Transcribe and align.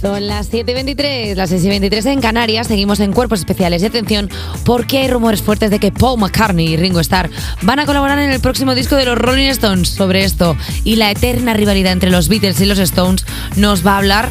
Son 0.00 0.26
las 0.26 0.52
7.23, 0.52 1.34
las 1.34 1.52
6.23 1.52 2.06
en 2.06 2.20
Canarias. 2.20 2.66
Seguimos 2.66 3.00
en 3.00 3.12
Cuerpos 3.12 3.40
Especiales. 3.40 3.82
Y 3.82 3.86
atención, 3.86 4.28
porque 4.64 4.98
hay 4.98 5.08
rumores 5.08 5.42
fuertes 5.42 5.70
de 5.70 5.78
que 5.78 5.92
Paul 5.92 6.20
McCartney 6.20 6.68
y 6.68 6.76
Ringo 6.76 7.00
Starr 7.00 7.30
van 7.62 7.78
a 7.78 7.86
colaborar 7.86 8.18
en 8.18 8.30
el 8.30 8.40
próximo 8.40 8.74
disco 8.74 8.96
de 8.96 9.04
los 9.04 9.18
Rolling 9.18 9.48
Stones. 9.50 9.88
Sobre 9.88 10.24
esto 10.24 10.56
y 10.84 10.96
la 10.96 11.10
eterna 11.10 11.54
rivalidad 11.54 11.92
entre 11.92 12.10
los 12.10 12.28
Beatles 12.28 12.60
y 12.60 12.66
los 12.66 12.78
Stones, 12.78 13.24
nos 13.56 13.86
va 13.86 13.94
a 13.94 13.98
hablar 13.98 14.30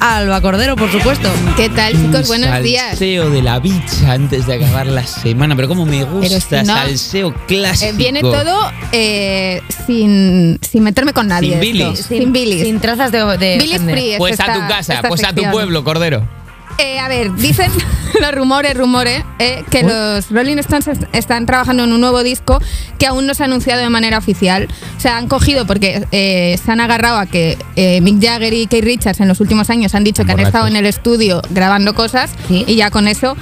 Alba 0.00 0.40
Cordero, 0.40 0.76
por 0.76 0.90
supuesto. 0.90 1.28
¿Qué 1.56 1.68
tal, 1.68 1.92
chicos? 1.92 2.28
Buenos 2.28 2.62
días. 2.62 2.90
Salseo 2.90 3.30
de 3.30 3.42
la 3.42 3.58
bicha 3.58 4.12
antes 4.12 4.46
de 4.46 4.54
acabar 4.54 4.86
la 4.86 5.06
semana. 5.06 5.56
Pero 5.56 5.68
como 5.68 5.86
me 5.86 6.04
gusta 6.04 6.40
si 6.62 6.66
no, 6.66 6.74
salseo 6.74 7.34
clásico. 7.46 7.90
Eh, 7.90 7.94
viene 7.96 8.20
todo 8.20 8.70
eh, 8.92 9.62
sin, 9.86 10.58
sin 10.62 10.82
meterme 10.82 11.12
con 11.12 11.26
nadie. 11.26 11.52
Sin 11.52 11.60
bilis. 11.60 11.98
Sin, 12.00 12.32
bilis. 12.32 12.62
Sin 12.62 12.80
trazas 12.80 13.10
de. 13.10 13.18
de 13.38 13.58
Bilis 13.58 13.82
free. 13.82 14.12
es 14.12 14.18
Pues 14.18 14.38
a 14.40 14.52
tu 14.52 14.60
casa, 14.68 15.02
pues 15.08 15.24
a 15.24 15.32
tu 15.32 15.42
pueblo, 15.50 15.82
Cordero. 15.84 16.37
Eh, 16.78 16.98
a 17.00 17.08
ver, 17.08 17.34
dicen 17.34 17.72
los 18.20 18.32
rumores, 18.32 18.74
rumores, 18.76 19.24
eh, 19.38 19.64
que 19.70 19.82
los 19.82 20.30
Rolling 20.30 20.58
Stones 20.58 20.86
est- 20.88 21.02
están 21.12 21.46
trabajando 21.46 21.84
en 21.84 21.92
un 21.92 22.00
nuevo 22.00 22.22
disco 22.22 22.60
que 22.98 23.06
aún 23.06 23.26
no 23.26 23.34
se 23.34 23.42
ha 23.42 23.46
anunciado 23.46 23.80
de 23.82 23.88
manera 23.90 24.18
oficial. 24.18 24.68
O 24.96 25.00
sea, 25.00 25.16
han 25.16 25.26
cogido 25.28 25.66
porque 25.66 26.06
eh, 26.12 26.58
se 26.64 26.70
han 26.70 26.80
agarrado 26.80 27.18
a 27.18 27.26
que 27.26 27.58
eh, 27.76 28.00
Mick 28.00 28.22
Jagger 28.22 28.52
y 28.52 28.66
Keith 28.66 28.84
Richards 28.84 29.20
en 29.20 29.28
los 29.28 29.40
últimos 29.40 29.70
años 29.70 29.94
han 29.94 30.04
dicho 30.04 30.24
que 30.24 30.32
han 30.32 30.40
estado 30.40 30.66
en 30.68 30.76
el 30.76 30.86
estudio 30.86 31.42
grabando 31.50 31.94
cosas 31.94 32.30
Sí. 32.48 32.64
y 32.66 32.76
ya 32.76 32.90
con 32.90 33.08
eso 33.08 33.36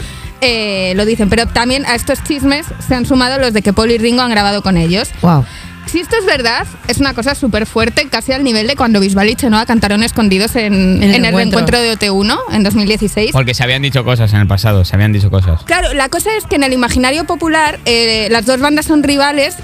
lo 0.95 1.05
dicen. 1.05 1.29
Pero 1.29 1.47
también 1.47 1.85
a 1.87 1.95
estos 1.95 2.23
chismes 2.23 2.67
se 2.87 2.95
han 2.95 3.05
sumado 3.07 3.39
los 3.39 3.53
de 3.53 3.63
que 3.63 3.73
Paul 3.73 3.91
y 3.91 3.99
Ringo 3.99 4.23
han 4.23 4.31
grabado 4.31 4.63
con 4.63 4.77
ellos. 4.77 5.09
Wow. 5.23 5.45
Si 5.87 6.01
esto 6.01 6.17
es 6.19 6.27
verdad, 6.27 6.67
es 6.89 6.99
una 6.99 7.15
cosa 7.15 7.35
súper 7.35 7.65
fuerte, 7.65 8.09
casi 8.11 8.33
al 8.33 8.43
nivel 8.45 8.67
de 8.67 8.75
cuando 8.77 9.01
Bisbal 9.01 9.29
y 9.31 9.37
Chenoa 9.37 9.67
cantaron 9.67 10.03
escondidos 10.03 10.57
en, 10.57 10.75
En 10.75 11.03
el 11.03 11.15
en 11.15 11.25
el 11.25 11.25
encuentro. 11.27 11.61
reencuentro 11.61 11.81
de 11.81 11.97
OT1 11.97 12.39
en 12.53 12.63
2016. 12.65 13.31
Porque 13.33 13.55
se 13.55 13.63
habían 13.63 13.83
dicho 13.83 14.05
cosas 14.05 14.33
en 14.33 14.41
el 14.41 14.47
pasado, 14.47 14.85
se 14.85 14.95
habían 14.97 15.13
dicho 15.13 15.31
cosas. 15.31 15.63
Claro, 15.65 15.95
la 15.95 16.09
cosa 16.09 16.37
es 16.37 16.45
que 16.45 16.57
en 16.57 16.65
el 16.65 16.73
imaginario 16.73 17.25
popular 17.25 17.79
eh, 17.85 18.29
las 18.31 18.47
dos 18.47 18.61
bandas 18.61 18.87
son 18.87 19.03
rivales 19.05 19.57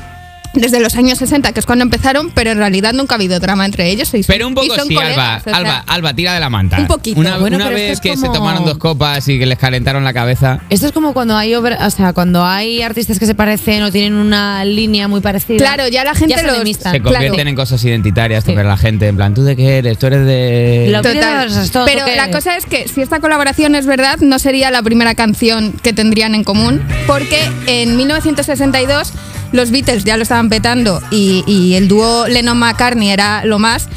desde 0.55 0.81
los 0.81 0.95
años 0.97 1.19
60, 1.19 1.53
que 1.53 1.61
es 1.61 1.67
cuando 1.67 1.83
empezaron, 1.83 2.31
pero 2.31 2.51
en 2.51 2.59
realidad 2.59 2.93
nunca 2.93 3.15
ha 3.15 3.17
habido 3.17 3.39
drama 3.41 3.65
entre 3.65 3.89
ellos. 3.91 4.13
y 4.15 4.23
son- 4.23 4.33
Pero 4.33 4.47
un 4.47 4.53
y 4.53 4.57
poco 4.57 4.75
son 4.77 4.89
sí, 4.89 4.95
colegas, 4.95 5.19
Alba, 5.19 5.37
o 5.39 5.43
sea, 5.45 5.57
Alba, 5.57 5.85
Alba, 5.87 6.15
tira 6.15 6.35
de 6.35 6.41
la 6.41 6.51
manta. 6.51 6.79
Un 6.79 6.87
poquito. 6.87 7.19
Una, 7.21 7.39
Bueno, 7.39 7.59
vez 7.71 7.93
es 7.93 8.01
que 8.01 8.11
se 8.17 8.23
como- 8.27 8.33
tomaron 8.33 8.65
dos 8.65 8.79
copas 8.79 9.27
y 9.29 9.39
que 9.39 9.47
les 9.47 9.59
calentaron 9.59 10.05
la 10.05 10.13
cabeza. 10.13 10.61
Esto 10.69 10.87
es 10.87 10.93
como 10.93 11.13
cuando 11.15 11.37
hay 11.37 11.55
obra- 11.55 11.79
o 11.87 11.91
sea, 11.91 12.13
cuando 12.13 12.45
hay 12.45 12.83
artistas 12.83 13.19
que 13.19 13.27
se 13.27 13.35
parecen 13.35 13.83
o 13.83 13.91
tienen 13.91 14.15
una 14.15 14.65
línea 14.65 15.09
muy 15.09 15.21
parecida. 15.21 15.59
Claro, 15.59 15.89
ya 15.89 16.05
la 16.05 16.15
gente 16.15 16.37
se 16.37 16.43
los- 16.43 16.57
enemistan. 16.57 16.93
Se 16.93 17.01
claro. 17.01 17.15
convierten 17.15 17.49
en 17.49 17.55
cosas 17.57 17.83
identitarias, 17.85 18.45
Sí. 18.45 18.53
pero 18.55 18.69
la 18.69 18.77
gente, 18.77 19.09
en 19.09 19.17
plan, 19.17 19.35
¿tú 19.35 19.43
de 19.45 19.57
qué 19.57 19.79
eres? 19.79 19.99
¿Tú 19.99 20.07
eres 20.07 20.27
de...? 20.27 20.89
Lo- 20.91 21.01
Total. 21.03 21.49
Pero 21.87 22.07
la 22.15 22.31
cosa 22.31 22.57
es 22.57 22.67
que 22.67 22.89
si 22.89 23.01
esta 23.01 23.21
colaboración 23.21 23.75
es 23.75 23.87
verdad, 23.87 24.19
no 24.21 24.39
sería 24.39 24.71
la 24.71 24.83
primera 24.83 25.15
canción 25.15 25.73
que 25.83 25.93
tendrían 25.93 26.35
en 26.35 26.45
común, 26.45 26.83
porque 27.07 27.41
en 27.67 27.97
1962 27.97 29.13
los 29.53 29.71
Beatles 29.71 30.05
ya 30.05 30.17
lo 30.17 30.23
estaban 30.23 30.49
petando 30.49 31.01
y, 31.11 31.45
y 31.47 31.75
el 31.75 31.89
dúo 31.89 32.27
Lennon-McCartney 32.29 33.11
era 33.11 33.45
lo 33.45 33.59
más. 33.59 33.89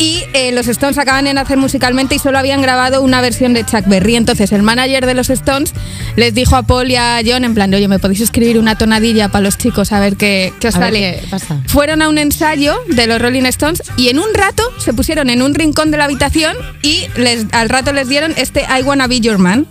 Y 0.00 0.22
eh, 0.32 0.52
los 0.52 0.68
Stones 0.68 0.96
acaban 0.96 1.24
de 1.24 1.34
nacer 1.34 1.58
musicalmente 1.58 2.14
y 2.14 2.20
solo 2.20 2.38
habían 2.38 2.62
grabado 2.62 3.02
una 3.02 3.20
versión 3.20 3.52
de 3.52 3.64
Chuck 3.64 3.84
Berry. 3.86 4.14
Entonces 4.14 4.52
el 4.52 4.62
manager 4.62 5.06
de 5.06 5.14
los 5.14 5.28
Stones 5.28 5.74
les 6.14 6.32
dijo 6.34 6.54
a 6.54 6.62
Paul 6.62 6.88
y 6.88 6.94
a 6.94 7.20
John 7.26 7.44
en 7.44 7.52
plan, 7.52 7.74
oye, 7.74 7.88
¿me 7.88 7.98
podéis 7.98 8.20
escribir 8.20 8.60
una 8.60 8.78
tonadilla 8.78 9.28
para 9.28 9.42
los 9.42 9.58
chicos 9.58 9.90
a 9.90 9.98
ver 9.98 10.14
qué, 10.14 10.52
qué 10.60 10.68
os 10.68 10.76
A 10.76 10.78
ver 10.78 10.88
sale? 10.92 11.20
qué 11.20 11.26
pasa. 11.28 11.60
Fueron 11.66 12.00
a 12.02 12.08
un 12.08 12.18
ensayo 12.18 12.80
de 12.86 13.08
los 13.08 13.20
Rolling 13.20 13.42
Stones 13.46 13.82
y 13.96 14.08
en 14.08 14.20
un 14.20 14.32
rato 14.34 14.62
se 14.78 14.92
pusieron 14.92 15.30
en 15.30 15.42
un 15.42 15.52
rincón 15.52 15.90
de 15.90 15.96
la 15.96 16.04
habitación 16.04 16.56
y 16.82 17.06
les, 17.16 17.46
al 17.50 17.68
rato 17.68 17.92
les 17.92 18.06
dieron 18.08 18.32
este 18.36 18.60
I 18.70 18.82
Wanna 18.84 19.08
Be 19.08 19.18
Your 19.18 19.38
Man. 19.38 19.66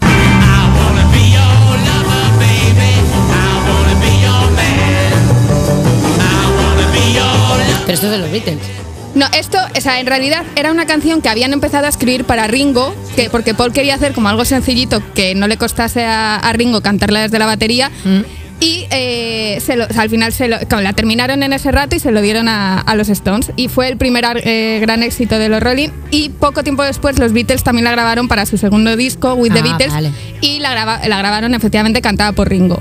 Pero 7.88 7.94
esto 7.96 8.06
es 8.06 8.12
de 8.12 8.18
los 8.20 8.31
Beatles. 8.31 8.59
No, 9.16 9.25
esto, 9.36 9.58
o 9.75 9.81
sea, 9.81 10.00
en 10.00 10.06
realidad 10.06 10.44
era 10.56 10.72
una 10.72 10.86
canción 10.86 11.22
que 11.24 11.30
habían 11.30 11.52
empezado 11.52 11.88
a 11.88 11.90
escribir 11.90 12.24
para 12.25 12.46
Ringo, 12.46 12.94
que, 13.16 13.31
porque 13.31 13.56
Paul 13.56 13.72
quería 13.74 13.96
hacer 13.96 14.14
como 14.14 14.30
algo 14.30 14.46
sencillito 14.46 15.02
que 15.16 15.34
no 15.34 15.48
le 15.48 15.58
costase 15.58 16.06
a, 16.06 16.36
a 16.36 16.53
Ringo 16.53 16.81
cantarla 16.81 17.22
desde 17.22 17.40
la 17.40 17.47
batería. 17.47 17.90
Mm. 18.06 18.20
Y 18.59 18.86
eh, 18.92 19.59
se 19.66 19.76
lo- 19.76 19.86
o 19.86 19.90
sea, 19.94 20.02
al 20.03 20.09
final 20.09 20.34
se 20.34 20.47
lo- 20.47 20.58
la 20.81 20.94
terminaron 20.94 21.42
en 21.44 21.53
ese 21.53 21.72
rato 21.72 21.96
y 21.96 22.00
se 22.00 22.12
lo 22.12 22.22
dieron 22.22 22.47
a, 22.47 22.80
a 22.81 22.96
los 22.96 23.08
Stones. 23.09 23.52
Y 23.56 23.70
fue 23.70 23.88
el 23.88 23.97
primer 23.97 24.26
eh, 24.44 24.80
gran 24.81 25.02
éxito 25.03 25.40
de 25.40 25.47
los 25.50 25.62
Rolling. 25.64 25.90
Y 26.12 26.30
poco 26.30 26.64
tiempo 26.64 26.84
después 26.84 27.18
los 27.18 27.34
Beatles 27.34 27.64
también 27.64 27.86
la 27.86 27.92
grabaron 27.92 28.28
para 28.28 28.46
su 28.46 28.58
segundo 28.58 28.96
disco, 28.97 29.34
With 29.36 29.53
the 29.53 29.59
Ah, 29.59 29.64
Beatles. 29.64 29.94
vale. 29.94 30.12
Y 30.42 30.59
la, 30.59 30.72
graba- 30.72 31.08
la 31.08 31.18
grabaron 31.20 31.53
efectivamente 31.56 32.02
cantada 32.02 32.31
por 32.34 32.50
Ringo. 32.50 32.80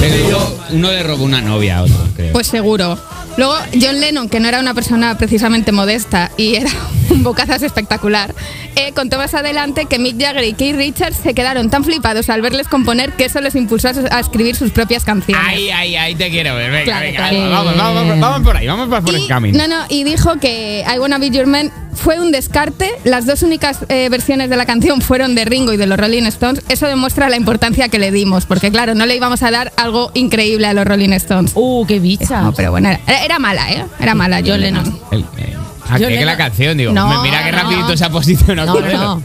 Pero 0.00 0.28
yo- 0.30 0.58
uno 0.70 0.90
le 0.90 1.02
robó 1.02 1.24
una 1.24 1.40
novia 1.40 1.78
a 1.78 1.82
otro, 1.82 1.96
creo. 2.16 2.32
Pues 2.32 2.46
seguro. 2.46 2.98
Luego, 3.36 3.54
John 3.80 4.00
Lennon, 4.00 4.28
que 4.28 4.40
no 4.40 4.48
era 4.48 4.58
una 4.60 4.74
persona 4.74 5.16
precisamente 5.16 5.70
modesta 5.72 6.30
y 6.36 6.56
era 6.56 6.70
un 7.10 7.22
bocazas 7.22 7.62
espectacular, 7.62 8.34
eh, 8.78 8.92
contó 8.94 9.18
más 9.18 9.34
adelante 9.34 9.86
que 9.86 9.98
Mick 9.98 10.20
Jagger 10.20 10.44
y 10.44 10.52
Keith 10.52 10.76
Richards 10.76 11.16
se 11.16 11.34
quedaron 11.34 11.68
tan 11.70 11.84
flipados 11.84 12.28
al 12.28 12.42
verles 12.42 12.68
componer 12.68 13.12
que 13.12 13.24
eso 13.24 13.40
les 13.40 13.54
impulsó 13.54 13.88
a, 13.88 14.20
escribir 14.20 14.54
sus 14.56 14.70
propias 14.70 15.04
canciones. 15.04 15.44
Ay, 15.46 15.70
ay, 15.70 15.96
ay, 15.96 16.14
te 16.14 16.30
quiero 16.30 16.54
ver. 16.54 16.70
Venga, 16.70 16.84
Claro, 16.84 17.06
venga, 17.06 17.48
vamos, 17.48 17.76
vamos, 17.76 17.94
vamos, 17.94 18.20
vamos 18.20 18.42
por 18.46 18.56
ahí, 18.56 18.66
vamos 18.66 19.02
por 19.02 19.14
el 19.14 19.26
camino. 19.26 19.58
no, 19.58 19.68
no, 19.68 19.84
y 19.88 20.04
dijo 20.04 20.38
que 20.38 20.84
I 20.86 20.98
Wanna 20.98 21.18
Be 21.18 21.30
Your 21.30 21.46
Man 21.46 21.72
fue 21.94 22.20
un 22.20 22.30
descarte. 22.30 22.90
Las 23.04 23.26
dos 23.26 23.42
únicas 23.42 23.80
eh, 23.88 24.08
versiones 24.10 24.50
de 24.50 24.56
la 24.56 24.66
canción 24.66 25.00
fueron 25.00 25.34
de 25.34 25.44
Ringo 25.44 25.72
y 25.72 25.76
de 25.76 25.86
los 25.86 25.98
Rolling 25.98 26.24
Stones. 26.24 26.62
Eso 26.68 26.86
demuestra 26.86 27.28
la 27.28 27.36
importancia 27.36 27.88
que 27.88 27.98
le 27.98 28.12
dimos, 28.12 28.46
porque 28.46 28.70
claro, 28.70 28.94
no 28.94 29.06
le 29.06 29.16
íbamos 29.16 29.42
a 29.42 29.50
dar 29.50 29.72
algo 29.76 30.10
increíble 30.14 30.66
a 30.66 30.72
los 30.72 30.84
Rolling 30.86 31.12
Stones. 31.14 31.52
Uh, 31.54 31.84
qué 31.86 31.98
bicha. 31.98 32.42
No, 32.42 32.54
pero 32.54 32.70
bueno, 32.70 32.90
era, 33.06 33.24
era 33.24 33.38
mala, 33.38 33.72
¿eh? 33.72 33.84
Era 34.00 34.14
mala 34.14 34.40
John 34.44 34.60
Lennon. 34.60 34.98
El- 35.10 35.24
eh, 35.38 35.47
ah, 35.88 35.98
que 35.98 36.24
la 36.24 36.36
canción, 36.36 36.76
digo. 36.76 36.92
No, 36.92 37.22
mira 37.22 37.44
qué 37.44 37.52
no. 37.52 37.58
rapidito 37.58 37.96
se 37.96 38.04
ha 38.04 38.10
posicionado. 38.10 38.80
No. 38.80 39.22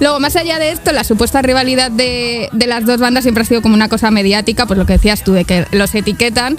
Luego, 0.00 0.18
más 0.18 0.34
allá 0.36 0.58
de 0.58 0.72
esto, 0.72 0.92
la 0.92 1.04
supuesta 1.04 1.42
rivalidad 1.42 1.90
de, 1.90 2.48
de 2.52 2.66
las 2.66 2.86
dos 2.86 3.00
bandas 3.00 3.22
siempre 3.22 3.42
ha 3.42 3.44
sido 3.44 3.60
como 3.60 3.74
una 3.74 3.90
cosa 3.90 4.10
mediática, 4.10 4.66
pues 4.66 4.78
lo 4.78 4.86
que 4.86 4.94
decías 4.94 5.22
tú, 5.22 5.32
de 5.32 5.44
que 5.44 5.66
los 5.72 5.94
etiquetan 5.94 6.56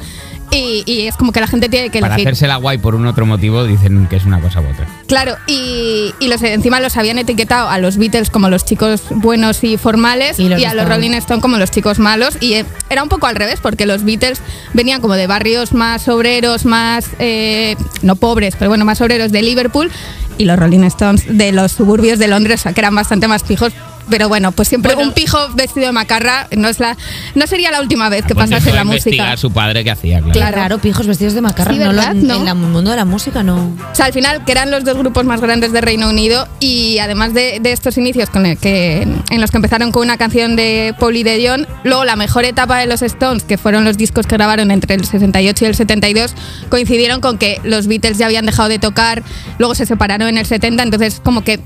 y, 0.52 0.84
y 0.86 1.08
es 1.08 1.16
como 1.16 1.32
que 1.32 1.40
la 1.40 1.48
gente 1.48 1.70
tiene 1.70 1.90
que 1.90 2.00
Para 2.02 2.16
elegir. 2.16 2.28
hacerse 2.30 2.48
la 2.48 2.58
guay 2.58 2.78
por 2.78 2.96
un 2.96 3.08
otro 3.08 3.26
motivo 3.26 3.64
dicen 3.64 4.08
que 4.08 4.18
es 4.18 4.26
una 4.26 4.40
cosa 4.42 4.62
u 4.62 4.66
otra. 4.70 4.86
Claro, 5.08 5.36
y, 5.48 6.14
y 6.20 6.28
los, 6.28 6.42
encima 6.44 6.80
los 6.80 6.98
habían 6.98 7.18
etiquetado 7.20 7.70
a 7.70 7.78
los 7.78 7.98
Beatles 7.98 8.30
como 8.30 8.50
los 8.50 8.66
chicos 8.66 9.02
buenos 9.12 9.64
y 9.64 9.78
formales 9.78 10.40
Y 10.40 10.46
a 10.48 10.50
los 10.50 10.62
Stones. 10.62 10.88
Rolling 10.90 11.12
Stone 11.14 11.42
como 11.42 11.58
los 11.58 11.72
chicos 11.72 12.00
malos. 12.00 12.38
Y 12.42 12.54
eh, 12.54 12.66
era 12.90 13.02
un 13.04 13.10
poco 13.10 13.28
al 13.28 13.36
revés, 13.36 13.60
porque 13.62 13.86
los 13.86 14.04
Beatles 14.04 14.42
venían 14.74 15.02
como 15.02 15.16
de 15.16 15.28
barrios 15.28 15.74
más 15.74 16.08
obreros, 16.08 16.66
más, 16.66 17.10
eh, 17.20 17.76
no 18.02 18.16
pobres, 18.16 18.56
pero 18.58 18.70
bueno, 18.70 18.84
más 18.86 19.00
obreros 19.02 19.32
de 19.32 19.42
Liverpool. 19.42 19.90
Y 20.38 20.46
los 20.46 20.58
Rolling 20.58 20.84
Stones 20.86 21.26
de 21.28 21.52
los 21.52 21.72
suburbios 21.74 22.18
de 22.20 22.28
Londres, 22.28 22.62
o 22.62 22.64
sea, 22.64 22.74
que 22.74 22.82
eran 22.82 22.96
bastante 22.96 23.28
más 23.28 23.44
pijos. 23.44 23.74
Pero 24.12 24.30
bueno, 24.30 24.52
pues 24.52 24.68
siempre 24.68 24.94
Bueno. 24.94 25.10
un 25.10 25.16
pijo 25.16 25.40
vestido 25.56 25.88
de 25.88 25.92
macarra 25.94 26.48
no 26.56 26.68
es 26.68 26.80
la 26.80 26.96
no 27.34 27.48
sería 27.48 27.72
la 27.72 27.82
última 27.82 28.10
vez 28.10 28.26
que 28.26 28.36
Pues 28.36 28.50
pasase 28.50 28.70
en 28.70 28.76
la 28.76 28.84
música. 28.84 29.10
investigar 29.10 29.38
su 29.40 29.52
padre 29.52 29.84
que 29.84 29.90
hacía, 29.92 30.18
claro. 30.20 30.34
Qué 30.34 30.40
Claro. 30.40 30.58
raro, 30.58 30.78
pijos 30.80 31.08
vestidos 31.08 31.34
de 31.34 31.42
macarra. 31.42 31.72
Sí, 31.74 31.80
no, 31.80 31.92
lo-. 31.94 32.14
¿No? 32.14 32.36
En 32.36 32.48
el 32.48 32.56
mundo 32.56 32.92
de 32.92 32.98
la 32.98 33.06
música 33.06 33.42
no. 33.42 33.56
O 33.92 33.96
sea, 33.96 34.06
al 34.08 34.14
final, 34.14 34.44
que 34.46 34.52
eran 34.52 34.70
los 34.70 34.84
dos 34.84 34.98
grupos 34.98 35.26
más 35.26 35.42
grandes 35.42 35.72
de 35.72 35.82
Reino 35.82 36.10
Unido 36.10 36.48
y 36.60 37.00
además 37.00 37.34
de, 37.34 37.60
de 37.62 37.72
estos 37.72 37.98
inicios 37.98 38.30
con 38.30 38.46
el 38.46 38.58
que, 38.58 39.02
en 39.02 39.42
los 39.42 39.50
que 39.50 39.58
empezaron 39.58 39.92
con 39.92 40.04
una 40.04 40.18
canción 40.18 40.56
de 40.56 40.94
Paul 41.00 41.16
y 41.16 41.24
de 41.24 41.44
John, 41.48 41.66
luego 41.84 42.04
la 42.06 42.16
mejor 42.18 42.44
etapa 42.46 42.78
de 42.80 42.88
los 42.88 43.02
Stones, 43.02 43.44
que 43.44 43.58
fueron 43.58 43.86
los 43.86 43.98
discos 43.98 44.28
que 44.28 44.36
grabaron 44.36 44.72
entre 44.72 44.96
el 44.96 45.06
68 45.06 45.64
y 45.66 45.68
el 45.70 45.76
72, 45.76 46.34
coincidieron 46.70 47.22
con 47.22 47.38
que 47.38 47.62
los 47.64 47.88
Beatles 47.88 48.18
ya 48.18 48.26
habían 48.26 48.46
dejado 48.46 48.68
de 48.68 48.80
tocar, 48.80 49.24
luego 49.58 49.74
se 49.76 49.86
separaron 49.86 50.28
en 50.28 50.38
el 50.38 50.46
70, 50.46 50.84
entonces 50.84 51.22
como 51.24 51.44
que... 51.44 51.60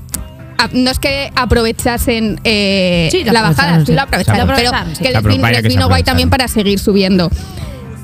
a- 0.58 0.68
No 0.72 0.90
es 0.90 0.98
que 0.98 1.30
aprovechasen 1.34 2.40
eh, 2.44 3.08
Sí, 3.10 3.24
la 3.24 3.42
bajada, 3.42 3.84
sí 3.84 3.92
la 3.92 4.02
aprovecharon, 4.02 4.48
pero 4.56 4.70
sí. 4.94 5.02
que 5.04 5.10
les, 5.10 5.22
vin- 5.22 5.68
vino 5.68 5.88
guay 5.88 6.02
también 6.02 6.30
para 6.30 6.48
seguir 6.48 6.78
subiendo. 6.78 7.30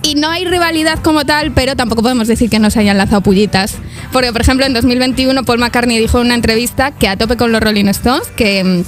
Y 0.04 0.16
no 0.16 0.28
hay 0.28 0.44
rivalidad 0.44 0.98
como 0.98 1.24
tal, 1.24 1.52
pero 1.52 1.76
tampoco 1.76 2.02
podemos 2.02 2.26
decir 2.26 2.50
que 2.50 2.58
no 2.58 2.70
se 2.70 2.80
hayan 2.80 2.98
lanzado 2.98 3.20
pullitas. 3.20 3.76
Porque, 4.12 4.32
por 4.32 4.40
ejemplo, 4.40 4.66
en 4.66 4.72
2021 4.72 5.44
Paul 5.44 5.60
McCartney 5.60 5.96
dijo 5.98 6.18
en 6.20 6.26
una 6.26 6.34
entrevista 6.34 6.90
que 6.90 7.06
a 7.06 7.16
tope 7.16 7.36
con 7.36 7.52
los 7.52 7.60
Rolling 7.62 7.86
Stones, 7.86 8.26
que, 8.36 8.82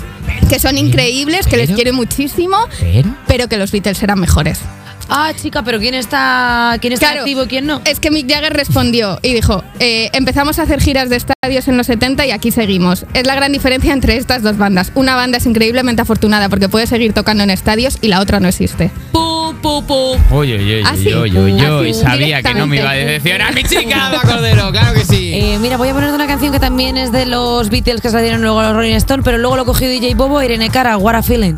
que 0.50 0.58
son 0.58 0.76
increíbles, 0.76 1.46
que 1.46 1.56
les 1.56 1.70
quiere 1.70 1.92
muchísimo, 1.92 2.56
Pero... 2.80 3.14
pero 3.28 3.48
que 3.48 3.58
los 3.58 3.70
Beatles 3.70 4.02
eran 4.02 4.18
mejores. 4.18 4.58
Ah, 5.16 5.32
chica, 5.40 5.62
pero 5.62 5.78
¿quién 5.78 5.94
está, 5.94 6.76
quién 6.80 6.92
está 6.92 7.06
Claro. 7.06 7.20
activo 7.20 7.44
y 7.44 7.46
quién 7.46 7.66
no? 7.66 7.80
Es 7.84 8.00
que 8.00 8.10
Mick 8.10 8.28
Jagger 8.28 8.52
respondió 8.52 9.20
y 9.22 9.32
dijo, 9.32 9.62
eh, 9.78 10.10
empezamos 10.12 10.58
a 10.58 10.62
hacer 10.62 10.80
giras 10.80 11.08
de 11.08 11.14
estadios 11.16 11.68
en 11.68 11.76
los 11.76 11.86
70 11.86 12.26
y 12.26 12.32
aquí 12.32 12.50
seguimos. 12.50 13.06
Es 13.14 13.24
la 13.24 13.36
gran 13.36 13.52
diferencia 13.52 13.92
entre 13.92 14.16
estas 14.16 14.42
dos 14.42 14.58
bandas. 14.58 14.90
Una 14.96 15.14
banda 15.14 15.38
es 15.38 15.46
increíblemente 15.46 16.02
afortunada 16.02 16.48
porque 16.48 16.68
puede 16.68 16.88
seguir 16.88 17.12
tocando 17.12 17.44
en 17.44 17.50
estadios 17.50 17.98
y 18.00 18.08
la 18.08 18.18
otra 18.20 18.40
no 18.40 18.48
existe. 18.48 18.90
Pu, 19.12 19.54
pu, 19.62 19.84
pu. 19.86 20.16
Uy, 20.32 20.52
uy, 20.54 20.74
uy, 20.76 20.82
Así, 20.84 21.14
uy, 21.14 21.30
uy, 21.38 21.52
uy. 21.52 21.90
así, 21.90 21.94
Sabía 22.02 22.42
que 22.42 22.52
no 22.54 22.66
me 22.66 22.78
iba 22.78 22.90
a 22.90 22.94
decepcionar 22.94 23.54
mi 23.54 23.62
chica, 23.62 24.06
Alba 24.08 24.22
Cordero, 24.22 24.72
claro 24.72 24.94
que 24.94 25.04
sí. 25.04 25.32
Eh, 25.32 25.58
mira, 25.60 25.76
voy 25.76 25.90
a 25.90 25.92
poner 25.94 26.10
una 26.12 26.26
canción 26.26 26.50
que 26.52 26.58
también 26.58 26.96
es 26.96 27.12
de 27.12 27.26
los 27.26 27.70
Beatles 27.70 28.00
que 28.00 28.10
salieron 28.10 28.42
luego 28.42 28.58
a 28.58 28.64
los 28.68 28.72
Rolling 28.74 28.94
Stones, 28.96 29.24
pero 29.24 29.38
luego 29.38 29.56
lo 29.56 29.64
cogió 29.64 29.88
DJ 29.88 30.16
Bobo, 30.16 30.42
Irene 30.42 30.70
Cara, 30.70 30.96
What 30.96 31.14
a 31.14 31.22
Feeling. 31.22 31.54